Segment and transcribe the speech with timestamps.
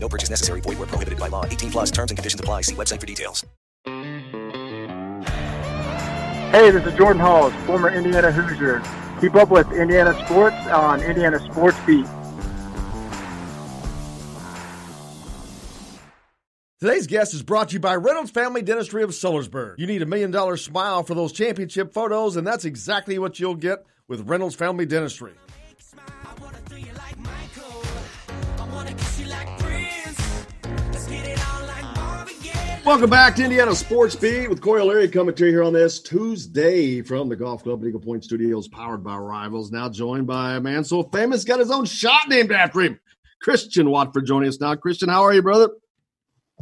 [0.00, 0.60] No purchase necessary.
[0.60, 1.44] Void where prohibited by law.
[1.44, 2.62] 18 plus terms and conditions apply.
[2.62, 3.44] See website for details.
[6.52, 8.82] Hey, this is Jordan Hulls, former Indiana Hoosier.
[9.20, 12.06] Keep up with Indiana sports on Indiana Sports Beat.
[16.80, 19.74] Today's guest is brought to you by Reynolds Family Dentistry of Sellersburg.
[19.78, 23.56] You need a million dollar smile for those championship photos, and that's exactly what you'll
[23.56, 25.34] get with Reynolds Family Dentistry.
[32.88, 36.00] Welcome back to Indiana Sports Beat with Coyle Leary coming to you here on this
[36.00, 39.70] Tuesday from the Golf Club at Eagle Point Studios, powered by Rivals.
[39.70, 42.98] Now joined by a man so famous, got his own shot named after him,
[43.42, 44.74] Christian Watford, joining us now.
[44.74, 45.68] Christian, how are you, brother?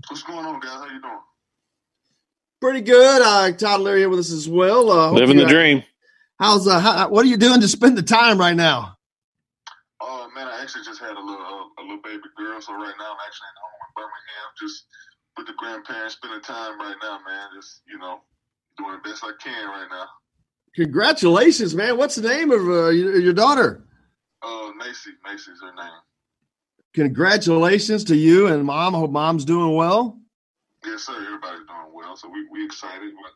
[0.09, 0.73] What's going on, guys?
[0.73, 1.21] How you doing?
[2.61, 3.23] Pretty good.
[3.23, 4.91] Uh, Todd Leary here with us as well.
[4.91, 5.85] Uh, Living you- the dream.
[6.41, 8.97] How's uh, how, what are you doing to spend the time right now?
[10.01, 12.95] Oh man, I actually just had a little uh, a little baby girl, so right
[12.99, 14.87] now I'm actually at home in Birmingham, just
[15.37, 17.49] with the grandparents, spending time right now, man.
[17.55, 18.21] Just you know,
[18.79, 20.07] doing the best I can right now.
[20.75, 21.97] Congratulations, man.
[21.97, 23.85] What's the name of uh, your, your daughter?
[24.43, 26.01] Uh, Macy, Macy's her name.
[26.95, 28.95] Congratulations to you and mom.
[28.95, 30.19] I hope mom's doing well.
[30.85, 31.15] Yes, sir.
[31.15, 33.33] Everybody's doing well, so we we excited, but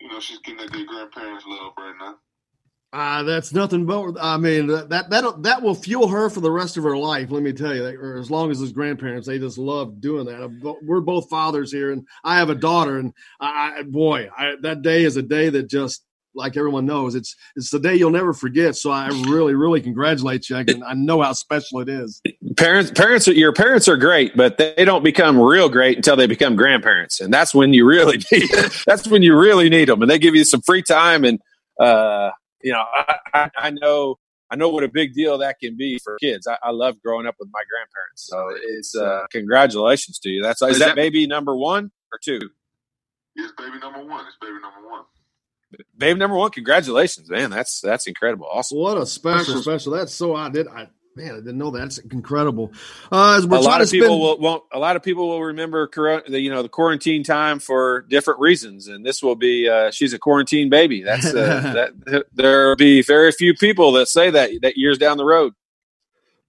[0.00, 2.16] you know, she's getting that good grandparents love right now.
[2.92, 4.16] Uh, that's nothing but.
[4.20, 7.30] I mean, that that that will fuel her for the rest of her life.
[7.30, 10.78] Let me tell you, or as long as his grandparents, they just love doing that.
[10.82, 15.04] We're both fathers here, and I have a daughter, and I, boy, I, that day
[15.04, 16.02] is a day that just
[16.34, 18.74] like everyone knows, it's it's the day you'll never forget.
[18.74, 20.56] So I really, really congratulate you.
[20.56, 22.20] I, I know how special it is.
[22.56, 26.26] Parents, parents, are, your parents are great, but they don't become real great until they
[26.26, 28.50] become grandparents, and that's when you really need.
[28.84, 31.24] that's when you really need them, and they give you some free time.
[31.24, 31.38] And
[31.78, 32.30] uh,
[32.62, 34.18] you know, I, I, I know.
[34.52, 36.48] I know what a big deal that can be for kids.
[36.48, 38.26] I, I love growing up with my grandparents.
[38.26, 40.42] So it's uh, congratulations to you.
[40.42, 42.40] That's is that baby number one or two?
[43.36, 44.26] Yes, baby number one.
[44.26, 45.04] It's baby number one.
[45.96, 47.50] Babe number one, congratulations, man.
[47.50, 48.48] That's that's incredible.
[48.50, 48.78] Awesome.
[48.78, 49.92] What a special, special.
[49.92, 51.80] That's so I did I man, I didn't know that.
[51.80, 52.72] That's incredible.
[53.10, 55.02] Uh, as we're a trying lot to of people spend, will won't, a lot of
[55.02, 59.22] people will remember corona, the, you know the quarantine time for different reasons, and this
[59.22, 61.02] will be uh, she's a quarantine baby.
[61.02, 65.16] That's uh, that there will be very few people that say that that years down
[65.16, 65.54] the road.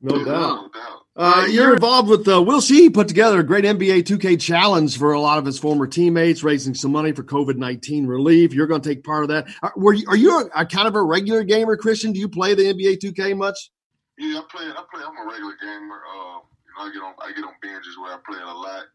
[0.01, 0.73] no No doubt.
[0.73, 1.01] doubt.
[1.13, 5.11] Uh, you're involved with uh, Will Sheehey put together a great NBA 2K challenge for
[5.11, 8.53] a lot of his former teammates, raising some money for COVID 19 relief.
[8.53, 9.47] You're going to take part of that.
[9.61, 12.13] Are, were you, are you a, a kind of a regular gamer, Christian?
[12.13, 13.69] Do you play the NBA 2K much?
[14.21, 14.69] Yeah, I play.
[14.69, 15.01] I play.
[15.01, 16.05] I'm a regular gamer.
[16.05, 17.13] Uh, you know, I get on.
[17.17, 18.85] I get on binges where I play it a lot.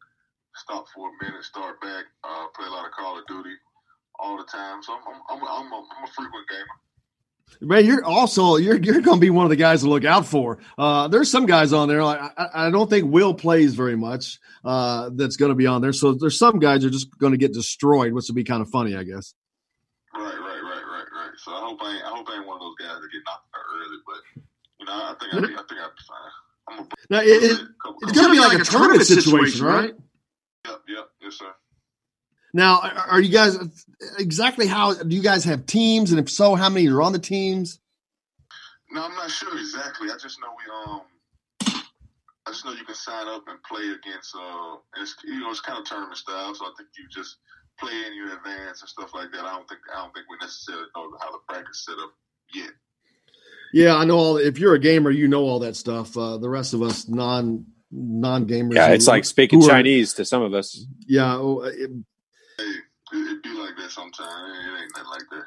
[0.55, 2.05] Stop for a minute, start back.
[2.23, 3.51] Uh, play a lot of Call of Duty
[4.21, 4.85] all the time.
[4.85, 6.79] So I'm I'm I'm, I'm, a, I'm a frequent gamer.
[7.61, 10.27] Man, you're also you're you're going to be one of the guys to look out
[10.27, 10.59] for.
[10.79, 12.05] Uh, there's some guys on there.
[12.05, 14.39] Like, I, I don't think Will plays very much.
[14.65, 15.93] Uh, that's going to be on there.
[15.93, 18.63] So there's some guys that are just going to get destroyed, which would be kind
[18.63, 19.35] of funny, I guess.
[20.15, 21.31] Right, right, right, right, right.
[21.37, 23.46] So I hope I I hope I ain't one of those guys that get knocked.
[24.87, 26.33] But I think I, think I think I'll be fine.
[26.69, 27.61] I'm a, Now, it, it,
[28.03, 29.95] it's going to be like a tournament situation, right?
[30.67, 31.53] Yep, yep, yes, sir.
[32.55, 33.59] Now, are are you guys
[34.19, 37.19] exactly how do you guys have teams, and if so, how many are on the
[37.19, 37.81] teams?
[38.91, 40.09] No, I'm not sure exactly.
[40.09, 41.03] I just know we um.
[42.47, 44.35] I just know you can sign up and play against.
[44.35, 47.37] Uh, and it's you know it's kind of tournament style, so I think you just
[47.79, 49.45] play in your advance and stuff like that.
[49.45, 52.13] I don't think I don't think we necessarily know how the practice set up
[52.55, 52.71] yet.
[53.73, 54.37] Yeah, I know all.
[54.37, 56.17] If you're a gamer, you know all that stuff.
[56.17, 60.43] Uh, the rest of us non non gamers, Yeah, it's like speaking Chinese to some
[60.43, 60.87] of us.
[61.07, 61.91] Yeah, oh, it,
[62.59, 62.83] Hey, it,
[63.19, 64.19] it be like that sometimes.
[64.21, 65.45] It, it ain't nothing like that.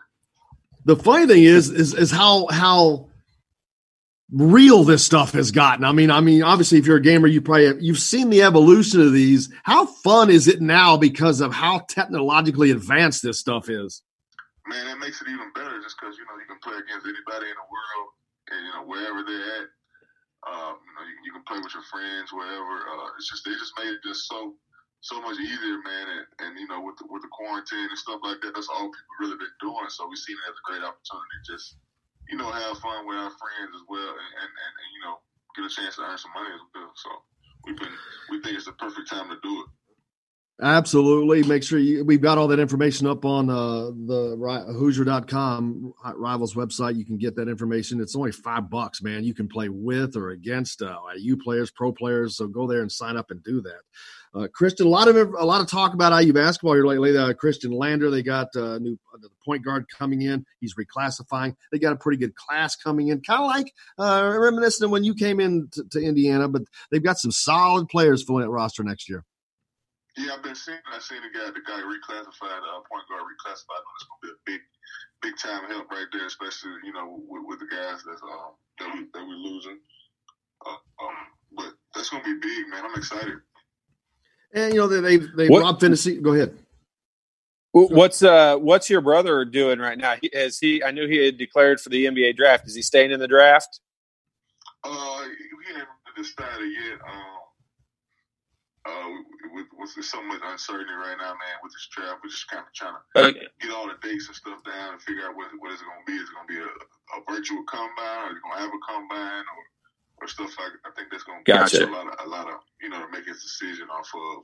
[0.85, 3.09] the funny thing is, is is how how
[4.31, 5.83] real this stuff has gotten.
[5.83, 8.43] I mean, I mean, obviously, if you're a gamer, you probably have, you've seen the
[8.43, 9.49] evolution of these.
[9.63, 14.03] How fun is it now because of how technologically advanced this stuff is?
[14.69, 17.49] Man, it makes it even better just because you know you can play against anybody
[17.49, 18.07] in the world,
[18.53, 19.67] and you know wherever they're at.
[20.45, 22.75] Uh, you know, you, you can play with your friends wherever.
[22.87, 24.53] Uh, it's just they just made it just so
[25.01, 26.05] so much easier, man.
[26.07, 28.87] And, and you know, with the, with the quarantine and stuff like that, that's all
[28.87, 29.89] people really been doing.
[29.91, 31.79] So we seen it as a great opportunity, just
[32.29, 35.15] you know, have fun with our friends as well, and, and, and, and you know,
[35.57, 36.91] get a chance to earn some money as well.
[36.95, 37.09] So
[37.65, 37.95] we've been
[38.29, 39.69] we think it's the perfect time to do it.
[40.61, 41.41] Absolutely.
[41.43, 44.35] Make sure you, we've got all that information up on uh, the
[44.77, 46.97] Hoosier.com Rivals website.
[46.97, 48.01] You can get that information.
[48.01, 49.23] It's only five bucks, man.
[49.23, 52.35] You can play with or against uh, IU players, pro players.
[52.35, 53.79] So go there and sign up and do that.
[54.35, 57.17] Uh, Christian, a lot of a lot of talk about IU basketball here lately.
[57.17, 60.45] Uh, Khristian Lander, they got uh, new uh, the point guard coming in.
[60.59, 61.55] He's reclassifying.
[61.71, 65.03] They got a pretty good class coming in, kind of like uh, reminiscent of when
[65.03, 66.47] you came in to, Indiana.
[66.47, 69.25] But they've got some solid players filling that roster next year.
[70.19, 70.77] Yeah, I've been seeing.
[70.91, 73.83] I seen the guy, the guy reclassified, uh, point guard reclassified.
[73.95, 74.61] It's gonna be a big,
[75.21, 78.93] big time help right there, especially you know with, with the guys that's um, that
[78.93, 79.79] we that we're losing.
[80.67, 80.77] um,
[81.55, 82.83] but that's gonna be big, man.
[82.83, 83.39] I'm excited.
[84.53, 86.21] And you know they they, they Rob Phinisee.
[86.21, 86.53] Go ahead.
[87.71, 90.15] What's uh what's your brother doing right now?
[90.21, 90.83] He, has he?
[90.83, 92.67] I knew he had declared for the NBA draft.
[92.67, 93.79] Is he staying in the draft?
[94.83, 95.87] Uh, he didn't
[96.17, 96.99] decided yet.
[97.07, 97.38] Um,
[98.89, 99.07] uh,
[99.53, 102.73] with, with so much uncertainty right now, man, with this draft, we're just kind of
[102.73, 103.45] trying to okay.
[103.61, 106.01] get all the dates and stuff down and figure out what what is it going
[106.01, 106.17] to be.
[106.17, 108.25] Is it going to be a, a virtual combine?
[108.25, 109.45] Or is it going to have a combine?
[109.45, 109.61] Or
[110.21, 111.85] or stuff like I think that's going to gotcha.
[111.85, 114.43] a lot of a lot of you know to make his decision off of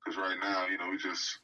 [0.00, 1.38] because right now you know we just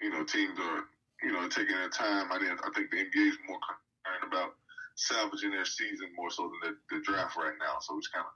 [0.00, 0.84] you know teams are
[1.22, 2.32] you know taking their time.
[2.32, 4.56] I didn't I think the NBA is more concerned about
[4.96, 7.80] salvaging their season more so than the, the draft right now.
[7.80, 8.32] So just kind of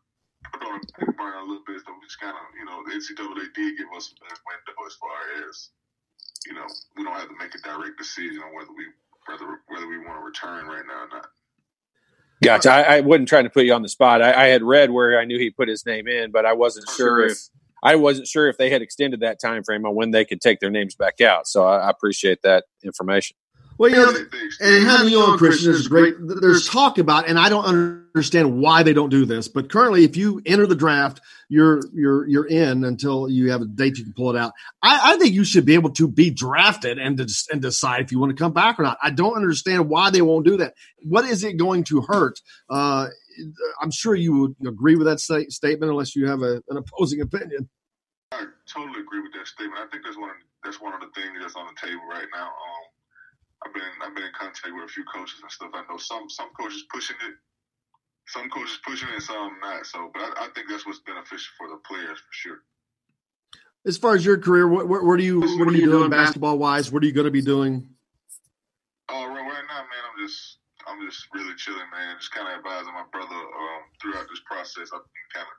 [0.58, 1.80] put on a burn a little bit.
[1.84, 4.94] So we just kind of you know the NCAA did give us a window as
[4.94, 5.18] far
[5.48, 5.70] as
[6.46, 6.66] you know
[6.96, 8.84] we don't have to make a direct decision on whether we
[9.26, 11.26] whether whether we want to return right now or not.
[12.42, 12.70] Gotcha.
[12.70, 14.20] I, I, wasn't trying to put you on the spot.
[14.20, 16.86] I, I, had read where I knew he put his name in, but I wasn't
[16.94, 17.38] sure if
[17.82, 20.60] I wasn't sure if they had extended that time frame on when they could take
[20.60, 21.46] their names back out.
[21.46, 23.36] So I, I appreciate that information.
[23.76, 24.14] Well, you know,
[24.60, 26.14] and having you on, Christian, is great.
[26.20, 30.16] There's talk about, and I don't understand why they don't do this, but currently, if
[30.16, 34.12] you enter the draft, you're you're you're in until you have a date you can
[34.12, 34.52] pull it out.
[34.82, 38.12] I, I think you should be able to be drafted and to, and decide if
[38.12, 38.98] you want to come back or not.
[39.02, 40.74] I don't understand why they won't do that.
[41.02, 42.40] What is it going to hurt?
[42.70, 43.08] Uh,
[43.80, 47.20] I'm sure you would agree with that sta- statement, unless you have a, an opposing
[47.20, 47.68] opinion.
[48.30, 49.80] I totally agree with that statement.
[49.80, 52.26] I think that's one of, that's one of the things that's on the table right
[52.32, 52.46] now.
[52.46, 52.83] Um,
[53.64, 55.70] I've been I've been in contact with a few coaches and stuff.
[55.74, 57.34] I know some some coaches pushing it,
[58.28, 59.86] some coaches pushing it, some not.
[59.86, 62.58] So, but I, I think that's what's beneficial for the players for sure.
[63.86, 66.58] As far as your career, what, what, what are you what, are you doing basketball
[66.58, 66.90] wise?
[66.90, 67.88] What are you going to be doing?
[69.10, 72.16] Oh, uh, right, right now, man, I'm just I'm just really chilling, man.
[72.18, 74.88] Just kind of advising my brother um, throughout this process.
[74.92, 75.56] I've been kind of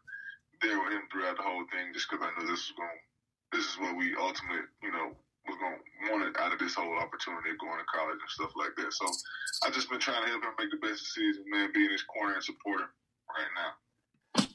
[0.61, 3.01] there with him throughout the whole thing, just because I know this is going,
[3.53, 5.17] this is what we ultimately, you know,
[5.47, 8.29] was going to want it out of this whole opportunity of going to college and
[8.29, 8.93] stuff like that.
[8.93, 9.05] So
[9.65, 12.33] I just been trying to help him make the best decision, man, being his corner
[12.33, 12.85] and supporter
[13.29, 14.47] right now.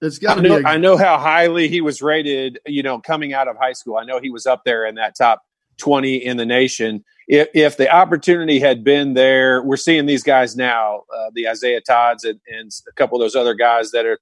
[0.00, 0.64] It's got to be.
[0.64, 2.60] I know how highly he was rated.
[2.66, 5.16] You know, coming out of high school, I know he was up there in that
[5.16, 5.42] top
[5.76, 7.04] twenty in the nation.
[7.26, 11.80] If, if the opportunity had been there, we're seeing these guys now, uh, the Isaiah
[11.80, 14.18] Todds and, and a couple of those other guys that are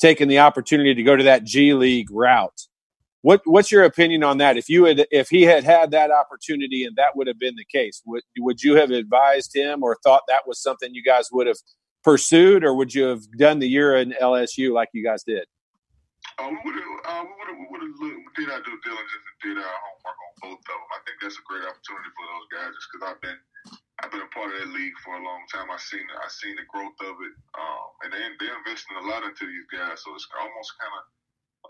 [0.00, 2.67] taking the opportunity to go to that G League route.
[3.22, 4.56] What what's your opinion on that?
[4.56, 7.64] If you had if he had had that opportunity and that would have been the
[7.64, 11.46] case, would would you have advised him or thought that was something you guys would
[11.46, 11.58] have
[12.04, 15.46] pursued, or would you have done the year in LSU like you guys did?
[16.38, 19.58] Uh, we would have uh, we would have we did our due diligence and did
[19.58, 20.82] our homework on both of them.
[20.94, 23.40] I think that's a great opportunity for those guys, just because I've been
[23.98, 25.74] I've been a part of that league for a long time.
[25.74, 29.26] I've seen I've seen the growth of it, um, and they they're investing a lot
[29.26, 30.06] into these guys.
[30.06, 31.02] So it's almost kind of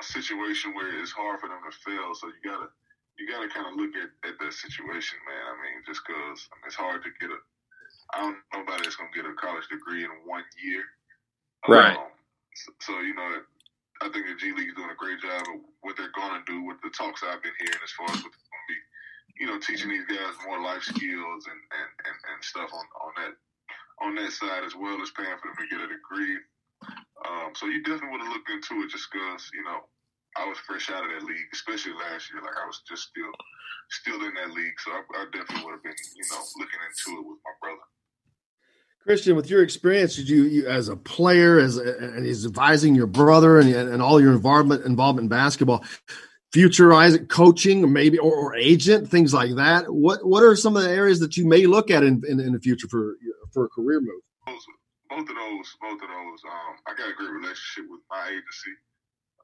[0.00, 2.14] a situation where it's hard for them to fail.
[2.14, 2.70] So you gotta
[3.18, 5.44] you gotta kind of look at, at that situation, man.
[5.50, 7.38] I mean, just because I mean, it's hard to get a
[8.14, 10.84] I don't know nobody that's gonna get a college degree in one year.
[11.66, 11.96] Right.
[11.96, 12.14] Um,
[12.54, 13.42] so, so, you know,
[14.00, 16.62] I think the G League is doing a great job of what they're gonna do
[16.62, 18.78] with the talks I've been hearing as far as what's gonna be,
[19.42, 23.12] you know, teaching these guys more life skills and and, and, and stuff on, on
[23.18, 23.34] that
[24.00, 26.38] on that side as well as paying for them to get a degree.
[27.28, 29.84] Um, so you definitely would have looked into it just because, you know,
[30.36, 32.40] I was fresh out of that league, especially last year.
[32.42, 33.32] Like I was just still
[33.90, 34.78] still in that league.
[34.78, 37.86] So I, I definitely would have been, you know, looking into it with my brother.
[39.02, 42.94] Christian, with your experience, did you, you as a player, as a, and he's advising
[42.94, 45.84] your brother and, and all your involvement involvement in basketball,
[46.52, 49.92] future Isaac coaching, maybe or, or, agent, things like that.
[49.92, 52.52] What what are some of the areas that you may look at in, in, in
[52.52, 53.16] the future for
[53.52, 54.22] for a career move?
[55.08, 58.74] Both of those, both of those, um, I got a great relationship with my agency.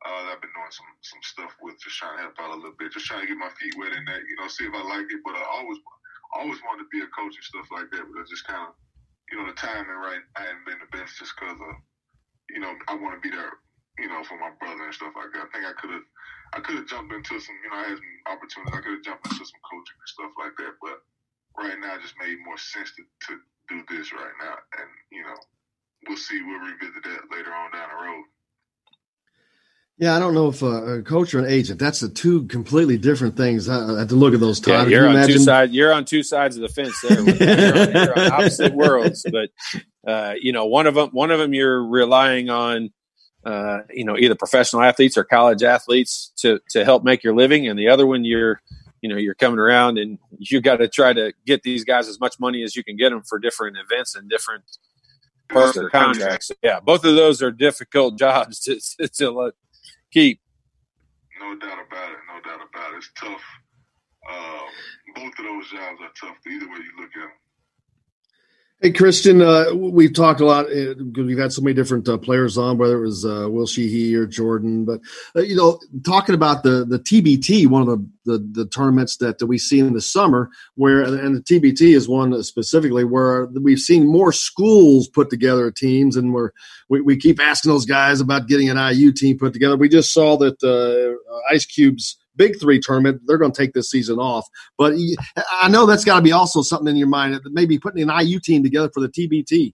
[0.04, 2.76] Uh, I've been doing some some stuff with, just trying to help out a little
[2.76, 4.84] bit, just trying to get my feet wet in that, you know, see if I
[4.84, 5.24] like it.
[5.24, 5.80] But I always,
[6.36, 8.04] always wanted to be a coach and stuff like that.
[8.04, 8.76] But I just kind of,
[9.32, 11.74] you know, the timing right, I haven't been the best just because of,
[12.52, 13.56] you know, I want to be there
[13.98, 15.46] you know, for my brother and stuff like that.
[15.46, 16.06] I think I could have,
[16.54, 18.74] I could have jumped into some, you know, I had some opportunities.
[18.74, 20.74] I could have jumped into some coaching and stuff like that.
[20.82, 20.98] But
[21.58, 23.32] right now, it just made more sense to, to
[23.70, 24.58] do this right now.
[24.78, 25.38] And you know,
[26.08, 26.40] we'll see.
[26.42, 28.24] We'll revisit that later on down the road.
[29.96, 31.78] Yeah, I don't know if uh, a coach or an agent.
[31.78, 33.68] That's the two completely different things.
[33.68, 34.90] I, have to look at those titles.
[34.90, 35.72] Yeah, you're you on two sides.
[35.72, 37.20] You're on two sides of the fence there.
[37.20, 39.50] you're, on, you're on opposite worlds, but
[40.06, 42.90] uh, you know, one of them, one of them, you're relying on,
[43.44, 47.68] uh, you know, either professional athletes or college athletes to to help make your living,
[47.68, 48.60] and the other one, you're,
[49.00, 52.18] you know, you're coming around and you got to try to get these guys as
[52.18, 54.64] much money as you can get them for different events and different
[55.50, 56.50] of their contracts.
[56.62, 59.52] Yeah, both of those are difficult jobs to to, to
[60.10, 60.40] keep.
[61.40, 62.18] No doubt about it.
[62.28, 62.96] No doubt about it.
[62.96, 63.42] It's tough.
[64.30, 64.68] Um,
[65.14, 66.36] both of those jobs are tough.
[66.46, 67.30] Either way you look at them.
[68.84, 72.18] Hey, Christian, uh, we've talked a lot because uh, we've had so many different uh,
[72.18, 74.84] players on, whether it was uh, Will Sheehey or Jordan.
[74.84, 75.00] But,
[75.34, 79.42] uh, you know, talking about the, the TBT, one of the, the, the, tournaments that
[79.42, 84.06] we see in the summer, where, and the TBT is one specifically where we've seen
[84.06, 86.50] more schools put together teams, and we're,
[86.90, 89.78] we, we keep asking those guys about getting an IU team put together.
[89.78, 90.62] We just saw that
[91.50, 93.22] Ice Cube's Big Three tournament.
[93.26, 94.46] They're going to take this season off.
[94.78, 94.94] But
[95.62, 98.12] I know that's got to be also something in your mind that maybe putting an
[98.26, 99.72] IU team together for the TBT.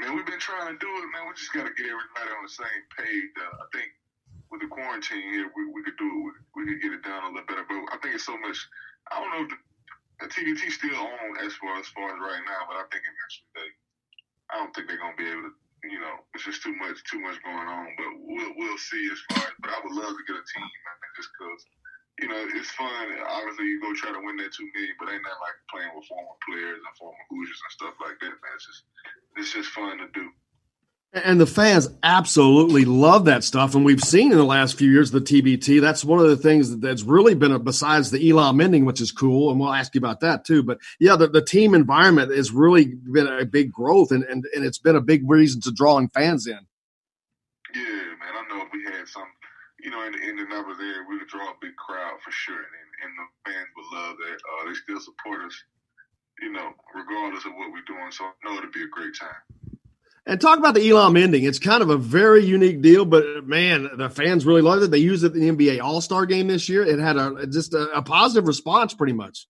[0.00, 1.28] Man, we've been trying to do it, man.
[1.28, 3.30] We just got to get everybody on the same page.
[3.38, 3.88] Uh, I think
[4.50, 6.36] with the quarantine here, we, we could do it.
[6.56, 7.64] We, could get it done a little better.
[7.68, 8.58] But I think it's so much.
[9.12, 9.58] I don't know if the,
[10.24, 13.50] the TBT still on as far as far as right now, but I think eventually
[13.54, 13.68] they.
[14.52, 17.18] I don't think they're gonna be able to you know, it's just too much, too
[17.18, 17.86] much going on.
[17.98, 19.54] But we'll we'll see as far as.
[19.58, 21.60] But I would love to get a team, man, just because
[22.22, 23.06] you know it's fun.
[23.26, 26.06] Obviously, you go try to win that two million, but ain't that like playing with
[26.06, 28.54] former players and former Hoosiers and stuff like that, man.
[28.54, 28.82] It's just
[29.36, 30.30] it's just fun to do.
[31.14, 33.74] And the fans absolutely love that stuff.
[33.74, 35.78] And we've seen in the last few years the TBT.
[35.78, 39.12] That's one of the things that's really been a, besides the Elam ending, which is
[39.12, 39.50] cool.
[39.50, 40.62] And we'll ask you about that too.
[40.62, 44.64] But yeah, the, the team environment has really been a big growth and, and, and
[44.64, 46.60] it's been a big reason to drawing fans in.
[47.74, 48.32] Yeah, man.
[48.32, 49.28] I know if we had some,
[49.80, 52.56] you know, in the, numbers there, we would draw a big crowd for sure.
[52.56, 54.36] And, and the fans would love that.
[54.40, 55.62] Uh, they still support us,
[56.40, 58.10] you know, regardless of what we're doing.
[58.12, 59.71] So I know it'll be a great time.
[60.24, 61.42] And talk about the Elam ending.
[61.42, 64.90] It's kind of a very unique deal, but man, the fans really loved it.
[64.92, 66.86] They used it in the NBA All Star game this year.
[66.86, 69.48] It had a just a, a, positive response, pretty much.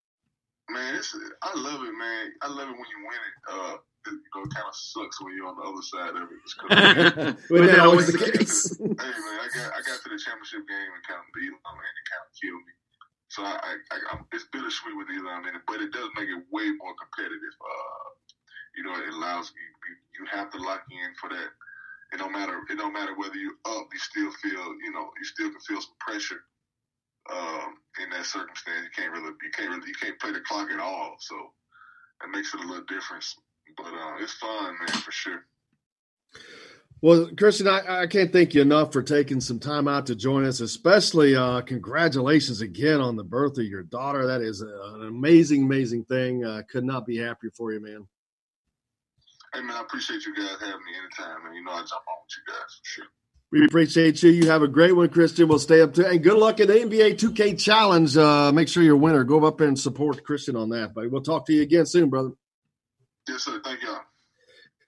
[0.71, 0.97] Man,
[1.43, 2.33] I love it, man.
[2.41, 3.35] I love it when you win it.
[3.53, 6.25] Uh, it, you know, it kind of sucks when you're on the other side of
[6.33, 7.37] it.
[7.53, 8.73] but that always the case.
[8.81, 11.77] hey, man, I got I got to the championship game and kind of the Elam
[11.85, 12.75] ending kind of killed me.
[13.29, 16.41] So I, I, I it's bittersweet with Elam in it, but it does make it
[16.49, 17.57] way more competitive.
[17.61, 18.09] Uh,
[18.77, 21.51] you know, it allows you, you, you have to lock in for that.
[22.13, 22.61] It don't matter.
[22.71, 23.89] It don't matter whether you're up.
[23.93, 26.45] You still feel, you know, you still can feel some pressure
[27.31, 28.85] um, in that circumstance.
[28.85, 31.17] You can't really, you can't really, you can't play the clock at all.
[31.21, 31.35] So
[32.25, 33.35] it makes it a little difference.
[33.77, 35.47] But uh, it's fun, man, for sure.
[37.01, 40.45] Well, Christian, I, I, can't thank you enough for taking some time out to join
[40.45, 40.61] us.
[40.61, 44.27] Especially, uh, congratulations again on the birth of your daughter.
[44.27, 46.45] That is an amazing, amazing thing.
[46.45, 48.07] Uh, could not be happier for you, man.
[49.55, 52.17] Hey man, I appreciate you guys having me anytime, and you know I jump on
[52.23, 53.05] with you guys for sure.
[53.51, 54.31] We appreciate you.
[54.31, 55.47] You have a great one, Christian.
[55.47, 58.17] We'll stay up to and good luck at the NBA 2K Challenge.
[58.17, 59.25] Uh, make sure you're a winner.
[59.25, 60.95] Go up and support Christian on that.
[60.95, 62.31] But we'll talk to you again soon, brother.
[63.29, 63.61] Yes, sir.
[63.63, 64.01] Thank y'all.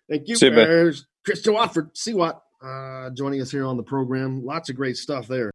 [0.08, 0.36] Thank you.
[0.36, 0.50] See
[1.24, 4.44] Christian Watford, see what uh, joining us here on the program.
[4.44, 5.50] Lots of great stuff there.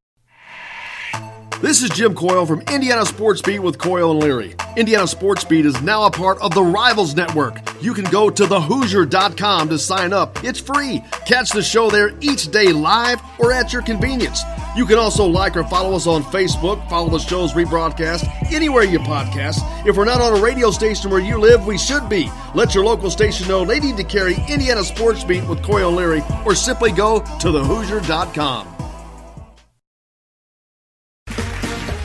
[1.62, 4.56] This is Jim Coyle from Indiana Sports Beat with Coyle and Leary.
[4.78, 7.69] Indiana Sports Beat is now a part of the Rivals Network.
[7.82, 10.44] You can go to thehoosier.com to sign up.
[10.44, 11.02] It's free.
[11.26, 14.42] Catch the show there each day live or at your convenience.
[14.76, 19.00] You can also like or follow us on Facebook, follow the show's rebroadcast anywhere you
[19.00, 19.60] podcast.
[19.88, 22.30] If we're not on a radio station where you live, we should be.
[22.54, 25.98] Let your local station know they need to carry Indiana Sports Beat with Coyle and
[25.98, 28.76] Leary or simply go to thehoosier.com.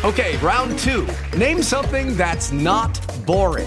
[0.05, 1.09] Okay, round two.
[1.37, 3.67] Name something that's not boring.